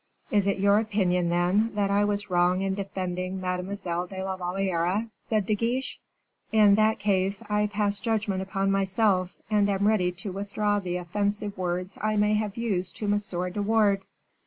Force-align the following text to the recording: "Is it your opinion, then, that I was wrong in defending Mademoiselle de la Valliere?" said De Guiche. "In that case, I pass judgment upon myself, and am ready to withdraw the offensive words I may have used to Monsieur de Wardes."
"Is 0.31 0.47
it 0.47 0.57
your 0.57 0.79
opinion, 0.79 1.29
then, 1.29 1.73
that 1.75 1.91
I 1.91 2.05
was 2.05 2.31
wrong 2.31 2.63
in 2.63 2.73
defending 2.73 3.39
Mademoiselle 3.39 4.07
de 4.07 4.23
la 4.23 4.35
Valliere?" 4.35 5.09
said 5.19 5.45
De 5.45 5.53
Guiche. 5.53 5.99
"In 6.51 6.73
that 6.73 6.97
case, 6.97 7.43
I 7.51 7.67
pass 7.67 7.99
judgment 7.99 8.41
upon 8.41 8.71
myself, 8.71 9.35
and 9.51 9.69
am 9.69 9.87
ready 9.87 10.11
to 10.13 10.31
withdraw 10.31 10.79
the 10.79 10.97
offensive 10.97 11.55
words 11.55 11.99
I 12.01 12.15
may 12.15 12.33
have 12.33 12.57
used 12.57 12.95
to 12.95 13.07
Monsieur 13.07 13.51
de 13.51 13.61
Wardes." 13.61 14.03